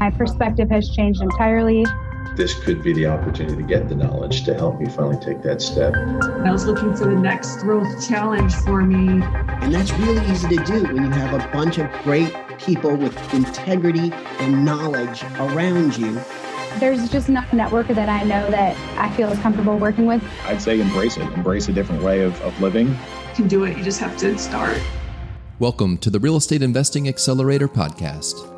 [0.00, 1.84] My perspective has changed entirely.
[2.36, 5.62] This could be the opportunity to get the knowledge to help me finally take that
[5.62, 5.94] step.
[5.94, 9.22] I was looking for the next growth challenge for me.
[9.62, 13.16] And that's really easy to do when you have a bunch of great people with
[13.32, 16.20] integrity and knowledge around you.
[16.78, 20.22] There's just not a network that I know that I feel is comfortable working with.
[20.44, 22.88] I'd say embrace it, embrace a different way of, of living.
[22.88, 24.78] You can do it, you just have to start.
[25.58, 28.55] Welcome to the Real Estate Investing Accelerator Podcast.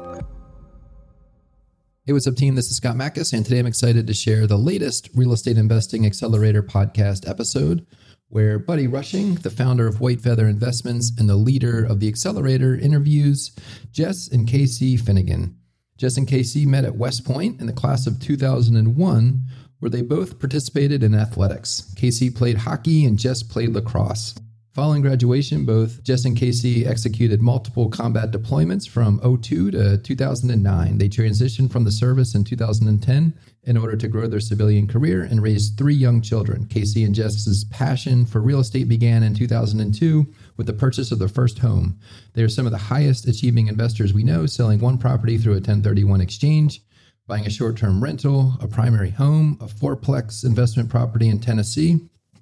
[2.09, 2.55] Hey, what's up, team?
[2.55, 6.07] This is Scott Mackes, and today I'm excited to share the latest Real Estate Investing
[6.07, 7.87] Accelerator podcast episode
[8.31, 12.75] where Buddy Rushing, the founder of White Feather Investments and the leader of the accelerator,
[12.75, 13.55] interviews
[13.93, 15.55] Jess and KC Finnegan.
[15.99, 19.43] Jess and KC met at West Point in the class of 2001,
[19.81, 21.93] where they both participated in athletics.
[21.95, 24.35] KC played hockey and Jess played lacrosse.
[24.79, 30.99] Following graduation, both Jess and KC executed multiple combat deployments from 02 to 2009.
[30.99, 35.43] They transitioned from the service in 2010 in order to grow their civilian career and
[35.43, 36.65] raise three young children.
[36.67, 40.25] KC and Jess's passion for real estate began in 2002
[40.57, 41.99] with the purchase of their first home.
[42.35, 45.57] They are some of the highest achieving investors we know, selling one property through a
[45.57, 46.83] 1031 exchange,
[47.27, 51.99] buying a short term rental, a primary home, a fourplex investment property in Tennessee,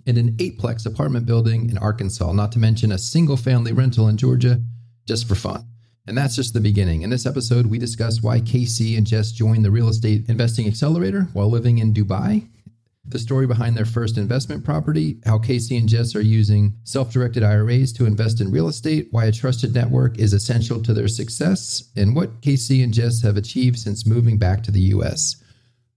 [0.07, 4.17] in an eightplex apartment building in Arkansas, not to mention a single family rental in
[4.17, 4.61] Georgia
[5.07, 5.67] just for fun.
[6.07, 7.03] And that's just the beginning.
[7.03, 11.23] In this episode, we discuss why KC and Jess joined the Real Estate Investing Accelerator
[11.33, 12.47] while living in Dubai,
[13.09, 17.43] the story behind their first investment property, how KC and Jess are using self directed
[17.43, 21.91] IRAs to invest in real estate, why a trusted network is essential to their success,
[21.97, 25.37] and what KC and Jess have achieved since moving back to the US.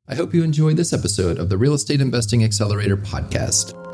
[0.07, 3.88] I hope you enjoy this episode of the Real Estate Investing Accelerator podcast.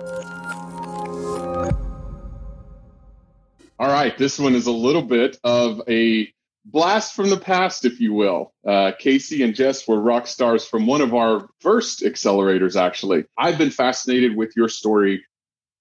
[3.77, 6.31] All right, this one is a little bit of a
[6.63, 8.53] blast from the past, if you will.
[8.65, 13.25] Uh, KC and Jess were rock stars from one of our first accelerators, actually.
[13.37, 15.25] I've been fascinated with your story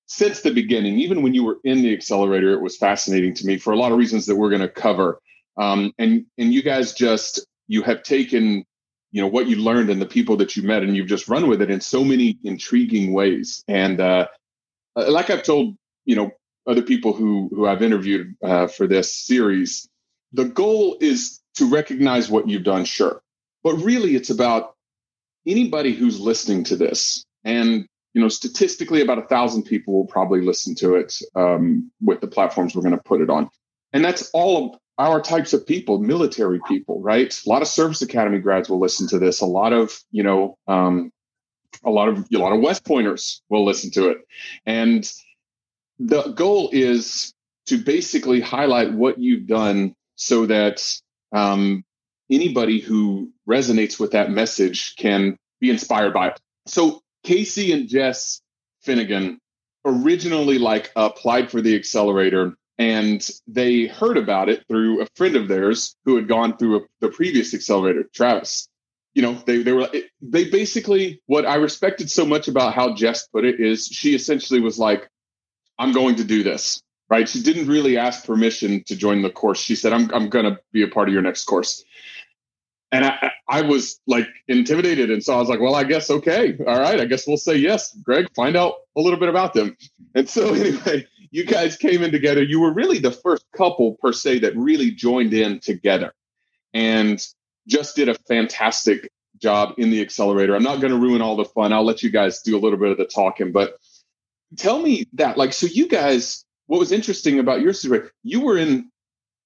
[0.07, 0.99] since the beginning.
[0.99, 3.93] Even when you were in the accelerator, it was fascinating to me for a lot
[3.93, 5.21] of reasons that we're going to cover.
[5.57, 8.65] Um, and and you guys just you have taken
[9.13, 11.47] you know what you learned and the people that you met, and you've just run
[11.47, 13.63] with it in so many intriguing ways.
[13.69, 14.27] And uh,
[14.97, 16.33] like I've told you know
[16.67, 19.89] other people who who I've interviewed uh, for this series,
[20.33, 23.23] the goal is to recognize what you've done, sure,
[23.63, 24.75] but really it's about
[25.47, 30.41] anybody who's listening to this, and you know, statistically, about a thousand people will probably
[30.41, 33.51] listen to it um, with the platforms we're going to put it on,
[33.93, 37.41] and that's all of our types of people, military people, right?
[37.45, 39.41] A lot of service academy grads will listen to this.
[39.41, 41.11] A lot of you know, um,
[41.85, 44.19] a lot of a lot of West Pointers will listen to it,
[44.65, 45.11] and
[45.99, 47.33] the goal is
[47.67, 51.01] to basically highlight what you've done so that
[51.33, 51.85] um,
[52.31, 56.41] anybody who resonates with that message can be inspired by it.
[56.67, 58.41] So KC and Jess
[58.83, 59.39] Finnegan
[59.85, 65.49] originally like applied for the accelerator and they heard about it through a friend of
[65.49, 68.69] theirs who had gone through a, the previous accelerator, Travis.
[69.15, 69.89] You know, they they were
[70.21, 74.61] they basically what I respected so much about how Jess put it is she essentially
[74.61, 75.09] was like,
[75.79, 76.81] I'm going to do this.
[77.11, 77.29] Right.
[77.29, 79.61] She didn't really ask permission to join the course.
[79.61, 81.85] She said, I'm, I'm going to be a part of your next course.
[82.91, 85.11] And I, I was like intimidated.
[85.11, 86.57] And so I was like, well, I guess, okay.
[86.67, 86.99] All right.
[87.01, 87.95] I guess we'll say yes.
[88.03, 89.77] Greg, find out a little bit about them.
[90.15, 92.43] And so, anyway, you guys came in together.
[92.43, 96.15] You were really the first couple, per se, that really joined in together
[96.73, 97.25] and
[97.67, 99.11] just did a fantastic
[99.43, 100.55] job in the accelerator.
[100.55, 101.73] I'm not going to ruin all the fun.
[101.73, 103.79] I'll let you guys do a little bit of the talking, but
[104.57, 108.59] tell me that like so you guys what was interesting about your story you were
[108.59, 108.91] in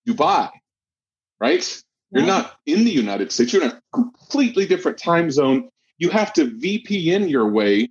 [0.08, 0.50] dubai
[1.40, 1.82] right?
[2.10, 5.68] You're not in the united states you're in a completely different time zone.
[5.98, 7.88] You have to vpn your way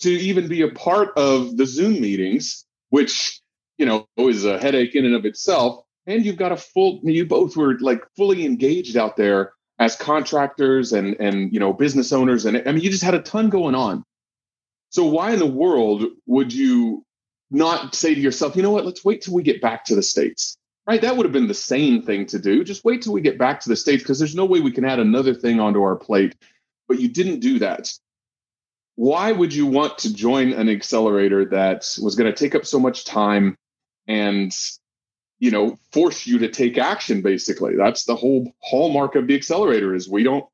[0.00, 3.40] to even be a part of the zoom meetings which
[3.78, 5.82] you know is a headache in and of itself.
[6.06, 10.92] And you've got a full you both were like fully engaged out there as contractors
[10.92, 12.44] and and you know business owners.
[12.46, 14.04] And i mean you just had a ton going on
[14.96, 17.04] so why in the world would you
[17.50, 20.02] not say to yourself, you know what, let's wait till we get back to the
[20.02, 20.56] States?
[20.86, 21.02] Right?
[21.02, 22.64] That would have been the sane thing to do.
[22.64, 24.86] Just wait till we get back to the States because there's no way we can
[24.86, 26.34] add another thing onto our plate.
[26.88, 27.92] But you didn't do that.
[28.94, 32.80] Why would you want to join an accelerator that was going to take up so
[32.80, 33.58] much time
[34.08, 34.50] and
[35.40, 39.94] you know force you to take action basically that's the whole hallmark of the accelerator
[39.94, 40.46] is we don't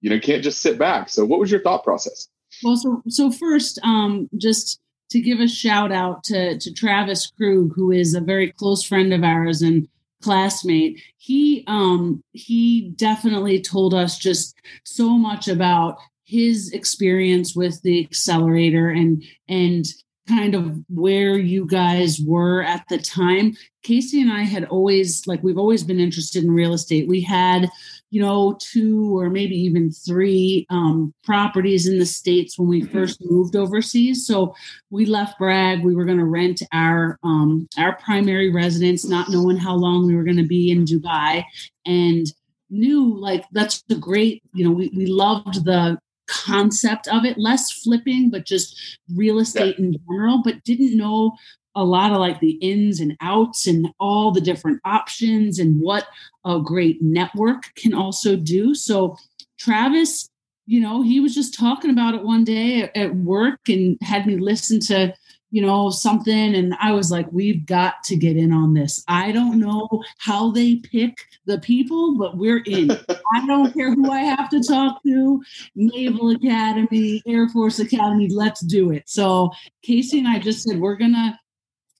[0.00, 2.28] you know can't just sit back so what was your thought process
[2.62, 4.80] well, so so first, um, just
[5.10, 9.12] to give a shout out to to Travis Krug, who is a very close friend
[9.12, 9.88] of ours and
[10.22, 11.00] classmate.
[11.16, 14.54] He um he definitely told us just
[14.84, 19.86] so much about his experience with the accelerator and and
[20.28, 23.56] kind of where you guys were at the time.
[23.84, 27.08] KC and i had always like we've always been interested in real estate.
[27.08, 27.68] We had
[28.10, 33.20] you know two or maybe even three um, properties in the states when we first
[33.24, 34.26] moved overseas.
[34.26, 34.54] So
[34.90, 35.84] we left bragg.
[35.84, 40.16] We were going to rent our um, our primary residence not knowing how long we
[40.16, 41.44] were going to be in dubai.
[41.86, 42.26] And
[42.68, 45.98] knew like that's the great you know we, we loved the
[46.30, 49.86] concept of it, less flipping, but just real estate yeah.
[49.86, 51.32] in general, but didn't know
[51.74, 56.06] a lot of like the ins and outs and all the different options and what
[56.44, 58.74] a great network can also do.
[58.74, 59.16] So,
[59.58, 60.28] Travis,
[60.66, 64.36] you know, he was just talking about it one day at work and had me
[64.36, 65.14] listen to
[65.50, 66.54] you know, something.
[66.54, 69.04] And I was like, we've got to get in on this.
[69.08, 69.88] I don't know
[70.18, 72.90] how they pick the people, but we're in.
[73.34, 75.42] I don't care who I have to talk to
[75.74, 79.08] Naval Academy, Air Force Academy, let's do it.
[79.08, 79.50] So
[79.86, 81.38] KC and I just said, we're going to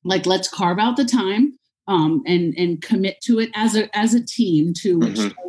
[0.04, 1.58] like, let's carve out the time
[1.88, 5.48] um, and, and commit to it as a, as a team too, which mm-hmm.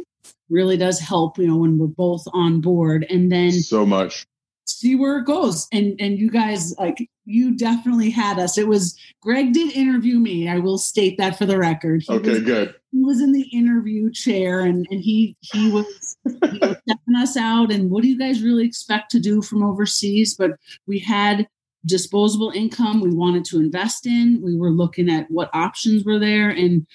[0.49, 3.05] really does help, you know, when we're both on board.
[3.09, 4.25] And then so much
[4.71, 5.67] see where it goes.
[5.71, 8.57] And and you guys like you definitely had us.
[8.57, 10.49] It was Greg did interview me.
[10.49, 12.03] I will state that for the record.
[12.07, 12.75] He okay, was, good.
[12.91, 17.37] He was in the interview chair and and he he was you know, stepping us
[17.37, 20.35] out and what do you guys really expect to do from overseas?
[20.35, 20.51] But
[20.87, 21.47] we had
[21.85, 24.39] disposable income we wanted to invest in.
[24.43, 26.49] We were looking at what options were there.
[26.49, 26.85] And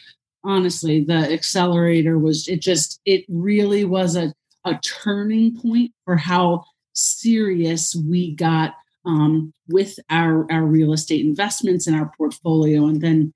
[0.47, 4.33] honestly the accelerator was it just it really was a
[4.65, 8.75] a turning point for how serious we got
[9.05, 12.87] um, with our our real estate investments and our portfolio.
[12.87, 13.33] And then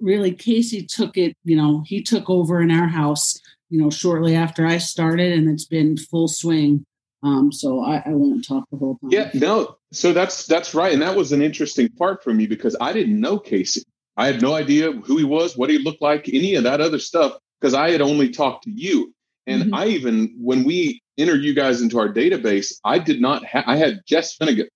[0.00, 3.40] really KC took it you know he took over in our house
[3.70, 6.84] you know shortly after i started and it's been full swing.
[7.20, 9.10] Um, so I, I won't talk the whole time.
[9.10, 12.76] Yeah no so that's that's right and that was an interesting part for me because
[12.80, 13.84] i didn't know KC
[14.16, 16.98] i had no idea who he was what he looked like any of that other
[16.98, 19.14] stuff because i had only talked to you
[19.46, 19.74] and mm-hmm.
[19.74, 23.76] i even when we enter you guys into our database, I did not have, I
[23.76, 24.68] had Jess Finnegan,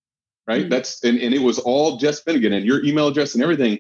[0.47, 0.63] right?
[0.63, 0.71] Mm-hmm.
[0.71, 3.79] That's, and, and it was all Jess Finnegan and your email address and everything.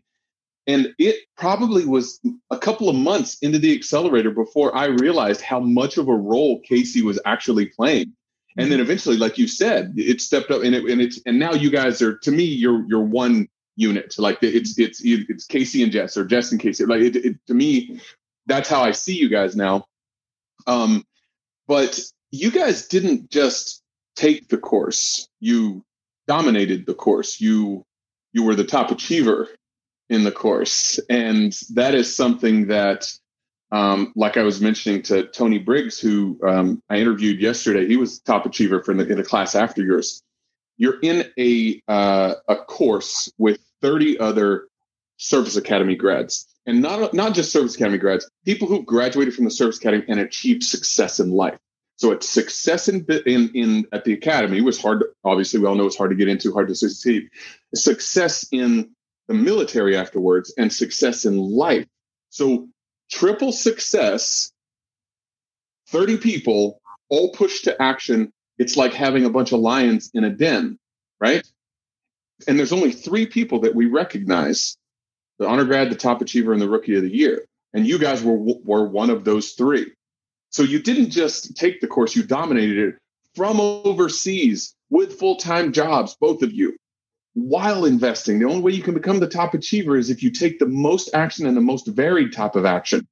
[0.69, 2.21] And it probably was
[2.51, 6.63] a couple of months into the accelerator before I realized how much of a role
[6.71, 8.13] KC was actually playing.
[8.57, 11.53] And then eventually, like you said, it stepped up and it, and it's, and now
[11.53, 14.15] you guys are, to me, you're, you're one unit.
[14.19, 16.87] Like it's, it's, it's KC and Jess or Jess and KC.
[16.87, 18.01] Like it, it, to me,
[18.47, 19.87] that's how I see you guys now.
[20.67, 21.05] Um,
[21.67, 21.99] but
[22.31, 23.83] you guys didn't just
[24.17, 25.85] take the course you
[26.27, 27.85] dominated the course you
[28.33, 29.49] you were the top achiever
[30.09, 33.11] in the course and that is something that
[33.73, 38.21] um, like i was mentioning to tony briggs who um, i interviewed yesterday he was
[38.21, 40.23] top achiever for the, in the class after yours
[40.77, 44.69] you're in a uh, a course with 30 other
[45.17, 49.51] service academy grads and not not just service academy grads people who graduated from the
[49.51, 51.59] service academy and achieved success in life
[52.03, 55.05] so it's success in, in, in at the academy was hard.
[55.23, 57.29] Obviously, we all know it's hard to get into, hard to succeed.
[57.77, 58.91] Success in
[59.29, 61.87] the military afterwards, and success in life.
[62.31, 62.69] So
[63.13, 64.53] triple success.
[65.89, 68.33] Thirty people all pushed to action.
[68.59, 70.79] It's like having a bunch of lions in a den,
[71.21, 71.47] right?
[72.49, 74.77] And there's only three people that we recognize:
[75.39, 77.45] the honor grad, the top achiever, and the rookie of the year.
[77.75, 79.93] And you guys were were one of those three.
[80.51, 82.95] So you didn't just take the course, you dominated it
[83.35, 86.77] from overseas with full time jobs, both of you,
[87.35, 88.39] while investing.
[88.39, 91.11] The only way you can become the top achiever is if you take the most
[91.15, 93.07] action and the most varied type of action.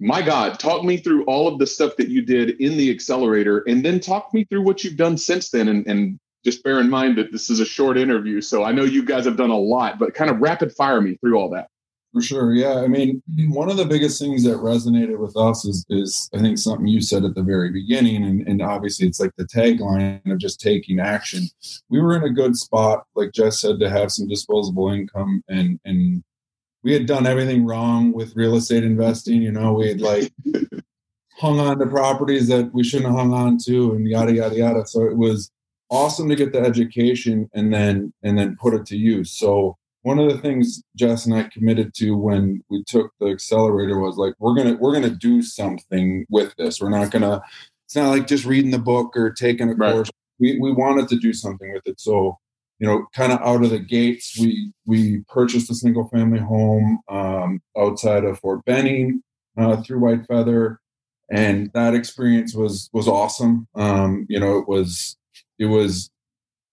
[0.00, 3.58] My God, talk me through all of the stuff that you did in the accelerator
[3.66, 5.68] and then talk me through what you've done since then.
[5.68, 8.40] And, and just bear in mind that this is a short interview.
[8.40, 11.16] So I know you guys have done a lot, but kind of rapid fire me
[11.16, 11.68] through all that.
[12.12, 12.54] For sure.
[12.54, 12.80] Yeah.
[12.80, 16.58] I mean, one of the biggest things that resonated with us is, is I think
[16.58, 18.24] something you said at the very beginning.
[18.24, 21.44] And, and obviously, it's like the tagline of just taking action.
[21.88, 25.44] We were in a good spot, like Jess said, to have some disposable income.
[25.48, 26.24] And, and
[26.82, 29.42] we had done everything wrong with real estate investing.
[29.42, 30.32] You know, we had like
[31.38, 34.86] hung on to properties that we shouldn't have hung on to and yada, yada, yada.
[34.86, 35.50] So it was
[35.90, 39.30] awesome to get the education and then, and then put it to use.
[39.30, 43.98] So, one of the things Jess and I committed to when we took the accelerator
[43.98, 46.80] was like we're gonna we're gonna do something with this.
[46.80, 47.42] We're not gonna.
[47.86, 49.92] It's not like just reading the book or taking a right.
[49.92, 50.10] course.
[50.38, 52.00] We we wanted to do something with it.
[52.00, 52.38] So
[52.80, 57.00] you know, kind of out of the gates, we we purchased a single family home
[57.08, 59.22] um, outside of Fort Benning
[59.58, 60.80] uh, through White Feather,
[61.30, 63.68] and that experience was was awesome.
[63.74, 65.18] Um, you know, it was
[65.58, 66.10] it was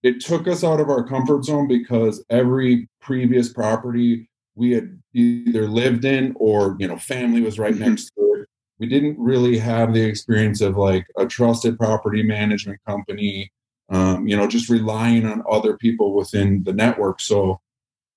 [0.04, 5.68] it took us out of our comfort zone because every previous property we had either
[5.68, 7.89] lived in or you know family was right Mm-hmm.
[7.89, 8.48] next to it
[8.80, 13.51] we didn't really have the experience of like a trusted property management company
[13.89, 17.60] um, you know just relying on other people within the network so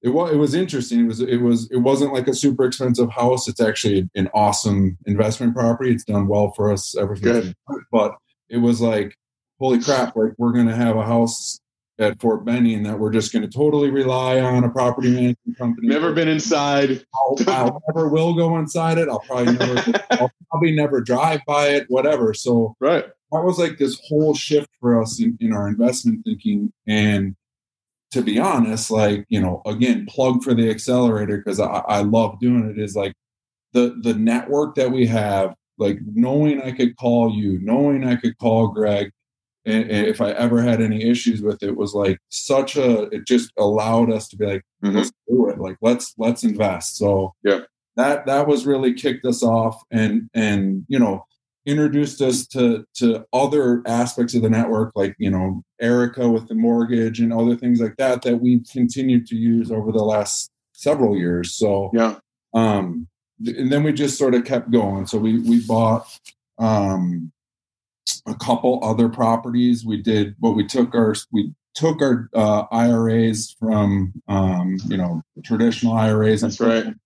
[0.03, 3.11] it was it was interesting it was it was it wasn't like a super expensive
[3.11, 7.45] house it's actually an awesome investment property it's done well for us ever since Good.
[7.45, 7.85] we bought it.
[7.93, 8.17] but
[8.49, 9.15] it was like
[9.59, 11.61] holy crap like we're going to have a house
[12.01, 15.87] at Fort Benning that we're just going to totally rely on a property management company.
[15.89, 17.05] Never been inside.
[17.15, 19.09] I'll, I'll never will go inside it.
[19.09, 20.01] I'll probably never.
[20.13, 21.85] I'll probably never drive by it.
[21.89, 22.33] Whatever.
[22.35, 23.05] So Right.
[23.33, 26.73] that was like this whole shift for us in, in our investment thinking.
[26.87, 27.37] And
[28.13, 32.41] to be honest, like you know, again, plug for the accelerator because I, I love
[32.41, 32.79] doing it.
[32.79, 33.13] Is like
[33.75, 35.55] the the network that we have.
[35.79, 39.11] Like knowing I could call you, knowing I could call Greg,
[39.65, 43.03] and, and if I ever had any issues with it, was like such a.
[43.15, 44.95] It just allowed us to be like, Mhm.
[44.97, 45.59] let's do it.
[45.59, 46.97] Like let's let's invest.
[46.97, 47.61] So Yeah.
[47.97, 51.25] that that was really kicked us off, and and you know
[51.67, 56.55] introduced us to to other aspects of the network, like you know Erica with the
[56.55, 61.17] mortgage and other things like that that we've continued to use over the last several
[61.17, 61.53] years.
[61.55, 62.17] So Yeah.
[62.55, 63.07] um
[63.47, 66.07] and then we just sort of kept going so we we bought
[66.59, 67.33] um
[68.27, 73.55] a couple other properties we did what we took our we took our uh, iras
[73.59, 76.85] from um you know traditional iras That's put right.
[76.85, 77.01] them-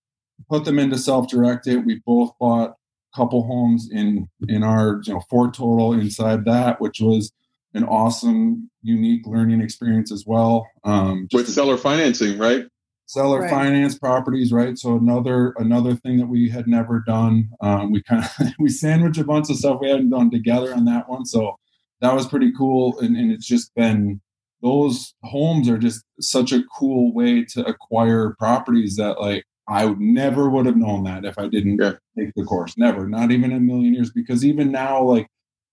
[0.48, 5.22] put them into self-directed we both bought a couple homes in in our you know
[5.30, 7.32] four total inside that which was
[7.74, 12.66] an awesome unique learning experience as well um With seller financing, right?
[13.06, 13.50] Seller Right.
[13.50, 14.78] finance properties right?
[14.78, 19.18] So another another thing that we had never done um, we kind of we sandwich
[19.18, 21.24] a bunch of stuff we hadn't done together on that one.
[21.26, 21.56] So
[22.00, 22.98] that was pretty cool.
[23.00, 24.20] And, and it's just been
[24.62, 30.00] those homes are just such a cool way to acquire properties that like i would
[30.00, 31.92] never would have known that if i didn't Yeah.
[32.18, 32.76] take the course.
[32.78, 34.10] Never not even a million years.
[34.10, 35.28] Because even now like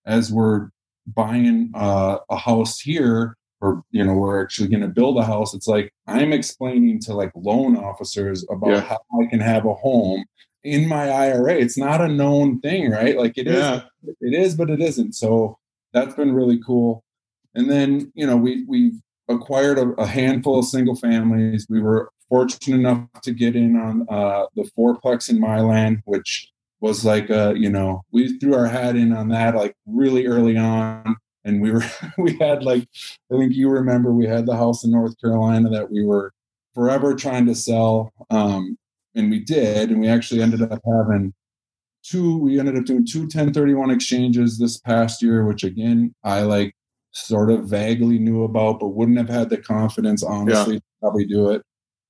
[0.05, 0.69] as we're
[1.07, 5.53] buying uh, a house here or you know we're actually going to build a house
[5.53, 8.81] it's like i'm explaining to like loan officers about Yeah.
[8.81, 10.25] how i can have a home
[10.63, 13.17] in my ira it's not a known thing right?
[13.17, 13.81] Like it is, Yeah.
[14.21, 15.13] it is but it isn't.
[15.15, 15.57] So
[15.93, 17.03] that's been really cool.
[17.55, 18.93] And then you know we we've
[19.27, 21.65] acquired a, a handful of single families.
[21.69, 26.49] We were fortunate enough to get in on uh, the fourplex in Milan, which
[26.79, 30.57] was like uh you know we threw our hat in on that like really early
[30.57, 31.83] on and we were
[32.17, 32.87] we had like
[33.31, 36.31] i think you remember we had the house in north carolina that we were
[36.73, 38.77] forever trying to sell um
[39.15, 41.33] and we did and we actually ended up having
[42.03, 46.73] two we ended up doing two 1031 exchanges this past year which again i like
[47.13, 51.49] sort of vaguely knew about but wouldn't have had the confidence honestly to probably do
[51.49, 51.61] it.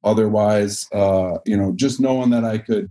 [0.03, 2.89] Otherwise uh you know just knowing that i could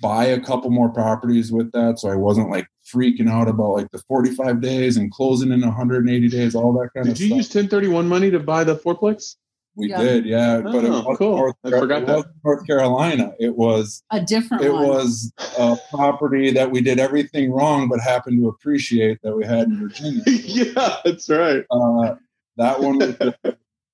[0.00, 3.90] buy a couple more properties with that so i wasn't like freaking out about like
[3.92, 7.28] the 45 days and closing in 180 days all that kind Did of stuff.
[7.28, 9.36] Did you stuff use 1031 money to buy the fourplex?
[9.76, 10.02] we Yeah.
[10.02, 11.36] did yeah but it Oh, wasn't cool.
[11.36, 12.16] North, I forgot it that.
[12.16, 14.88] wasn't north carolina it was A different it one.
[14.88, 19.68] was a property that we did everything wrong but happened to appreciate that we had
[19.68, 21.64] in virginia yeah, that's right.
[21.70, 22.14] uh,
[22.56, 23.34] that one was,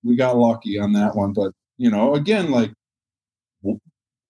[0.02, 2.74] we got lucky on that one but you know again like w-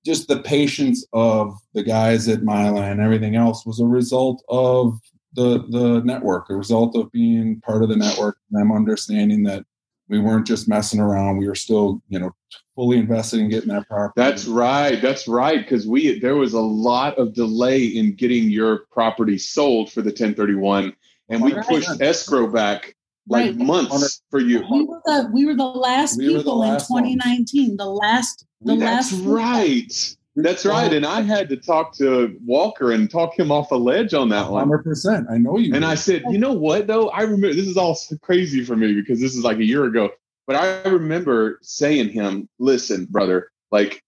[0.07, 4.99] just the patience of the guys at Milan and everything else was a result of
[5.35, 9.67] the the network a result of being part of the network and them understanding that
[10.09, 12.31] we weren't just messing around we were still you know
[12.75, 15.01] fully invested in getting that property That's right.
[15.01, 15.61] That's right.
[15.61, 20.11] Because we there was a lot of delay in getting your property sold for the
[20.11, 20.95] 1031,
[21.31, 21.67] and we Right.
[21.67, 22.96] pushed escrow back
[23.29, 23.57] like Right.
[23.57, 24.65] months for you.
[24.71, 27.77] we were the we were the last We were the people last in 2019.
[27.77, 30.17] The last the That's last right.
[30.37, 30.93] That's right.
[30.93, 34.51] And I had to talk to Walker and talk him off a ledge on that
[34.51, 34.69] one.
[34.69, 35.85] 100% i know you And.
[35.85, 37.09] I said, you know what though?
[37.09, 40.11] I remember this is all crazy for me because this is like a year ago.
[40.47, 44.03] But I remember saying him, listen, brother, like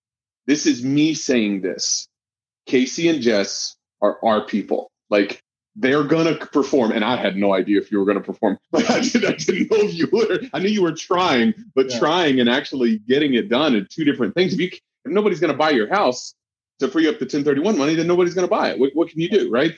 [0.47, 2.09] this is me saying this.
[2.69, 4.91] KC and Jess are our people.
[5.11, 5.43] Like
[5.81, 8.59] they're gonna perform, and I had no idea if you were gonna perform.
[8.73, 10.41] Like I, did, I didn't know if you were.
[10.53, 11.99] I knew you were trying, but Yeah.
[11.99, 14.53] trying and actually getting it done are two different things.
[14.55, 14.81] If you if
[15.13, 16.35] nobody's gonna buy your house
[16.81, 18.79] to free up the 1031 money, then nobody's gonna buy it.
[18.79, 19.75] What, what can you do, right?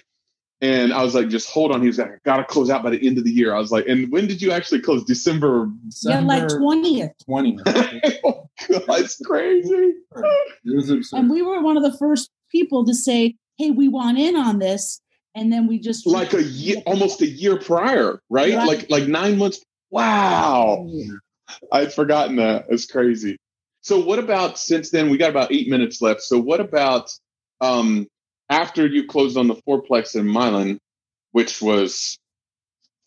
[0.63, 1.81] And I was like, just hold on.
[1.81, 3.55] He was like, I gotta close out by the end of the year.
[3.55, 5.05] I was like, and when did you actually close?
[5.05, 5.71] December.
[6.03, 7.13] Yeah, like twentieth.
[7.25, 7.63] Twentieth.
[8.25, 9.71] oh God, it's crazy.
[9.73, 11.19] It was absurd.
[11.19, 14.59] And we were one of the first people to say, "Hey, we want in on
[14.59, 15.01] this,"
[15.35, 18.55] and then we just like a year, almost a year prior, right?
[18.55, 18.67] Right.
[18.67, 19.65] Like like nine months.
[19.91, 20.89] Wow,
[21.73, 22.67] I'd forgotten that.
[22.69, 23.37] It's crazy.
[23.83, 25.11] So what about since then?
[25.11, 26.23] We got about eight minutes left.
[26.23, 27.11] So what about
[27.61, 28.07] um
[28.49, 30.79] after you closed on the fourplex in Milan,
[31.33, 32.19] which was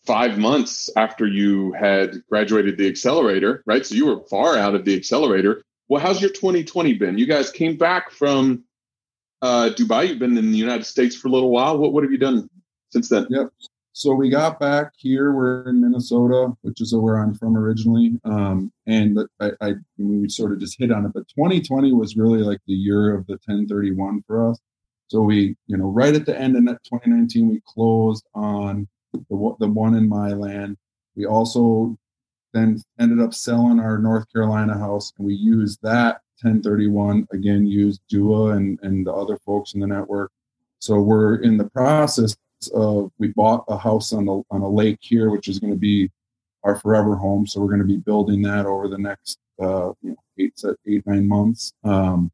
[0.06, 3.84] five months after you had graduated the accelerator, right?
[3.86, 5.62] So you were far out of the accelerator.
[5.88, 7.18] Well, how's your 2020 been?
[7.18, 8.64] You guys came back from
[9.44, 10.08] uh, Dubai.
[10.08, 11.76] You've been in the United States for a little while.
[11.76, 12.48] What what have you done
[12.88, 13.26] since then?
[13.28, 13.50] Yep.
[13.92, 15.32] So we got back here.
[15.32, 18.18] We're in Minnesota, which is where I'm from originally.
[18.24, 22.40] Um, and I, I we sort of just hit on it, but 2020 was really
[22.40, 24.58] like the year of the 1031 for us.
[25.08, 29.20] So we, you know, right at the end of 2019, we closed on the
[29.60, 30.78] the one in Milan.
[31.16, 31.98] We also
[32.54, 37.66] then ended up selling our North Carolina house, and we used that 1031 again.
[37.66, 40.30] use Dua and and the other folks in the network.
[40.78, 42.36] So we're in the process
[42.74, 45.78] of we bought a house on a on a lake here, which is going to
[45.78, 46.10] be
[46.62, 47.46] our forever home.
[47.46, 51.06] So we're going to be building that over the next uh, you know eight eight
[51.06, 51.72] nine months.
[51.84, 52.30] Um,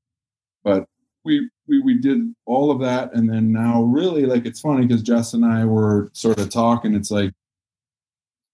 [0.64, 0.86] but
[1.24, 5.02] we we we did all of that, and then now really like it's funny because
[5.02, 6.94] Jess and I were sort of talking.
[6.94, 7.32] It's like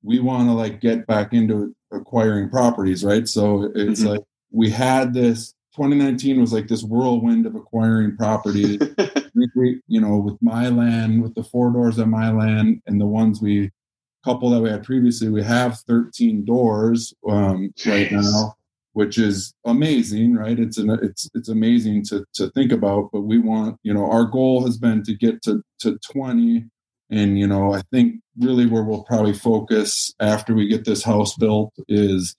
[0.03, 3.27] we want to like get back into acquiring properties, right?
[3.29, 4.11] So it's Mhm.
[4.11, 8.17] like we had this 2019 was like this whirlwind of acquiring
[9.35, 13.43] we, we, you know, with Milan, with the four doors at Milan, and the ones
[13.43, 13.71] we
[14.25, 18.55] couple that we had previously, we have 13 doors um, right now,
[18.95, 20.59] which is amazing, right?
[20.59, 23.11] It's an it's it's amazing to to think about.
[23.13, 26.65] But we want, you know, our goal has been to get to to 20,
[27.11, 31.37] and you know, I think really where we'll probably focus after we get this house
[31.37, 32.35] built is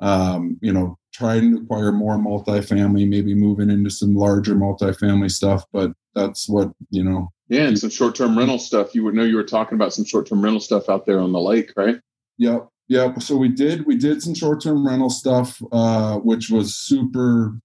[0.00, 5.64] um, you know, trying to acquire more multifamily, maybe moving into some larger multifamily stuff.
[5.72, 8.94] But that's what, you know, Yeah, and some short term rental stuff.
[8.94, 11.32] You would know you were talking about some short term rental stuff out there on
[11.32, 11.96] the lake, right?
[12.38, 12.68] Yep.
[12.88, 13.22] Yep.
[13.22, 17.58] So we did we did some short term rental stuff, uh, which was super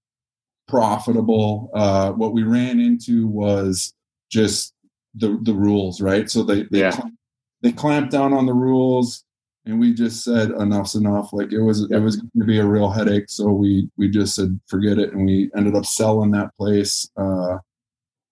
[0.68, 1.70] profitable.
[1.74, 3.92] Uh, what we ran into was
[4.30, 4.72] just
[5.14, 6.30] the the rules, right?
[6.30, 6.92] So they they Yeah.
[6.92, 7.14] clamp-
[7.62, 9.24] they clamped down on the rules,
[9.64, 11.32] and we just said enough's enough.
[11.32, 14.34] Like it was it was going to be a real headache, so we we just
[14.34, 17.08] said forget it, and we ended up selling that place.
[17.16, 17.58] Uh,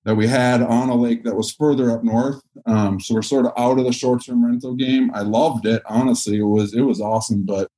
[0.04, 2.40] that we had on a lake that was further up north.
[2.64, 5.10] Um, so we're sort of out of the short-term rental game.
[5.12, 5.82] I loved it.
[5.86, 7.44] Honestly, it was it was awesome.
[7.44, 7.68] But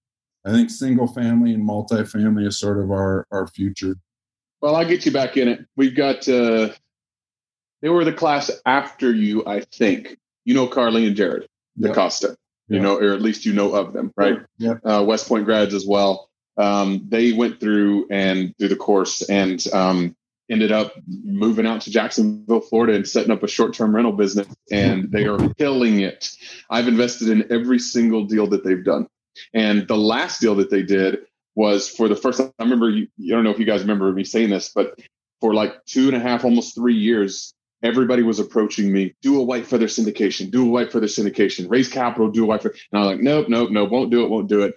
[0.44, 3.96] I think single family and multifamily is sort of our our future.
[4.60, 5.66] Well, I'll get you back in it.
[5.76, 6.70] We've got uh
[7.80, 10.16] they were the class after you, I think.
[10.44, 11.90] You know Carly and Jared Yep.
[11.90, 12.36] DaCosta.
[12.72, 12.82] You Yep.
[12.82, 14.38] know, or at least you know of them, right?
[14.58, 14.80] Yep.
[14.84, 16.28] Uh West Point grads as well.
[16.56, 20.16] Um, they went through and through the course and um
[20.50, 25.10] ended up moving out to Jacksonville, Florida and setting up a short-term rental business and
[25.10, 26.30] they are killing it.
[26.68, 29.06] I've invested in every single deal that they've done.
[29.54, 31.20] And the last deal that they did
[31.54, 32.52] was for the first time.
[32.58, 34.98] I remember you, I don't know if you guys remember me saying this, but
[35.40, 39.42] for like two and a half, almost three years, everybody was approaching me, do a
[39.42, 42.74] white feather syndication, do a white feather syndication, raise capital, do a white feather.
[42.92, 44.74] And I was like, nope, nope, nope, won't do it, won't do it.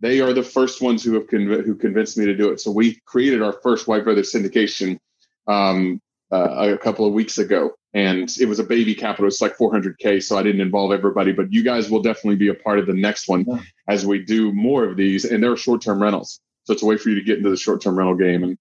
[0.00, 2.60] They are the first ones who have conv- who convinced me to do it.
[2.60, 4.98] So we created our first white feather syndication
[5.46, 6.00] um,
[6.32, 9.26] uh, a couple of weeks ago, and it was a baby capital.
[9.26, 12.54] It's like 400k, so I didn't involve everybody, but you guys will definitely be a
[12.54, 13.58] part of the next one Yeah.
[13.88, 15.24] as we do more of these.
[15.24, 17.96] And they're short-term rentals, so it's a way for you to get into the short-term
[17.98, 18.42] rental game.
[18.44, 18.58] And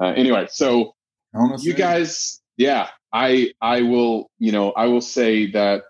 [0.00, 0.94] uh, anyway, so
[1.60, 5.84] you guys yeah i i will you know i will say that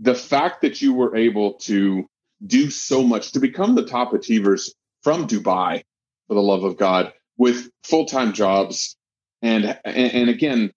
[0.00, 2.06] the fact that you were able to
[2.46, 5.82] do so much to become the top achievers from dubai
[6.28, 8.96] for the love of god with full-time jobs
[9.42, 10.72] and and, and again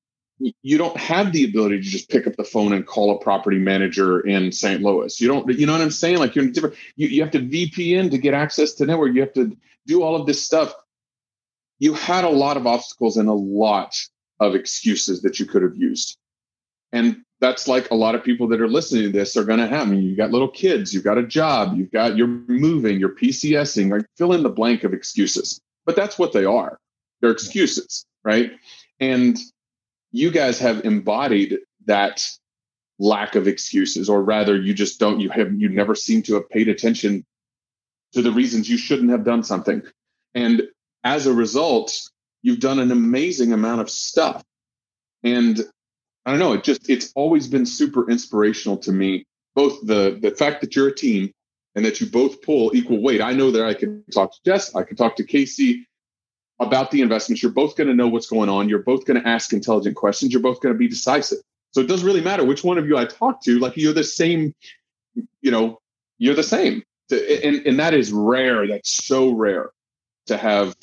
[0.62, 3.58] you don't have the ability to just pick up the phone and call a property
[3.58, 4.82] manager in St.
[4.84, 5.20] Louis.
[5.20, 6.20] You don't, you know what I'm saying?
[6.20, 9.16] Like you're different, you, you have to VPN to get access to network.
[9.16, 9.58] You have to
[9.88, 10.74] do all of this stuff.
[11.80, 13.96] You had a lot of obstacles and a lot
[14.40, 16.18] of excuses that you could have used.
[16.92, 19.68] And that's like a lot of people that are listening to this are going to
[19.68, 19.88] have.
[19.88, 23.16] I mean, you got little kids, you've got a job, you've got, you're moving, you're
[23.16, 25.60] PCSing, like fill in the blank of excuses.
[25.86, 26.80] But that's what they are.
[27.22, 28.52] They're excuses, right?
[29.00, 29.38] And
[30.12, 32.28] you guys have embodied that
[33.00, 36.50] lack of excuses, or rather, you just don't, you have, you never seem to have
[36.50, 37.26] paid attention
[38.14, 39.84] to the reasons you shouldn't have done something.
[40.34, 40.64] And
[41.04, 42.10] as a result,
[42.42, 44.44] you've done an amazing amount of stuff.
[45.24, 45.60] And
[46.26, 46.54] I don't know.
[46.54, 49.26] It just it's always been super inspirational to me.
[49.56, 51.32] Both the the fact that you're a team
[51.76, 53.22] and that you both pull equal weight.
[53.22, 55.84] I know that I can talk to Jess, I can talk to KC
[56.60, 57.44] about the investments.
[57.44, 58.68] You're both going to know what's going on.
[58.68, 60.34] You're both going to ask intelligent questions.
[60.34, 61.38] You're both going to be decisive.
[61.72, 63.60] So it doesn't really matter which one of you I talk to.
[63.60, 64.54] Like you're the same.
[65.42, 65.80] You know,
[66.18, 68.68] you're the same, and and that is rare.
[68.68, 69.72] That's so rare
[70.28, 70.76] to have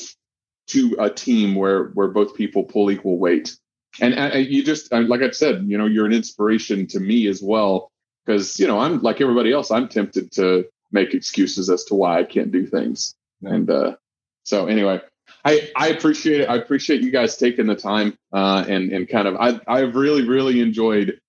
[0.68, 3.56] to a team where where both people pull equal weight.
[4.00, 7.92] And, you just like i said you know you're an inspiration to me as well
[8.26, 12.18] because you know i'm like everybody else i'm tempted to make excuses as to why
[12.18, 13.14] i can't do things.
[13.42, 13.94] And uh
[14.42, 15.00] so anyway
[15.44, 16.48] i i appreciate it.
[16.48, 20.26] I appreciate you guys taking the time uh and and kind of i i've really
[20.26, 21.20] really enjoyed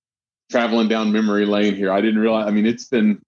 [0.49, 1.91] traveling down memory lane here.
[1.91, 3.21] I didn't realize i mean it's been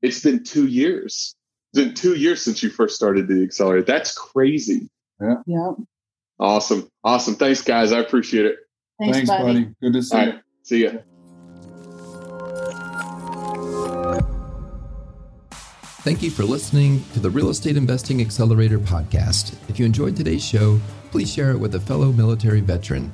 [0.00, 1.36] it's been two years
[1.72, 4.88] it's been two years since you first started the accelerator that's crazy
[5.20, 5.72] yeah yeah
[6.40, 6.88] Awesome.
[7.02, 7.34] Awesome.
[7.34, 7.92] Thanks, guys.
[7.92, 8.56] I appreciate it.
[9.00, 9.64] Thanks, Thanks buddy.
[9.64, 9.74] buddy.
[9.82, 10.30] Good to see All you.
[10.30, 10.42] Right.
[10.62, 10.90] See ya.
[16.02, 19.54] Thank you for listening to the Real Estate Investing Accelerator podcast.
[19.68, 23.10] If you enjoyed today's show, please share it with a fellow military veteran.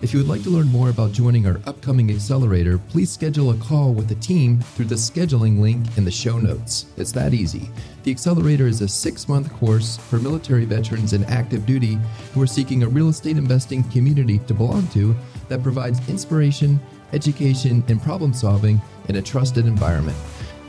[0.00, 3.56] If you would like to learn more about joining our upcoming accelerator, please schedule a
[3.56, 6.86] call with the team through the scheduling link in the show notes.
[6.96, 7.68] It's that easy.
[8.04, 11.98] The accelerator is a six month course for military veterans and active duty
[12.32, 15.16] who are seeking a real estate investing community to belong to
[15.48, 16.78] that provides inspiration,
[17.12, 20.16] education, and problem solving in a trusted environment.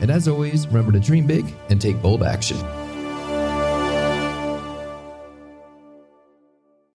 [0.00, 2.58] And as always, remember to dream big and take bold action.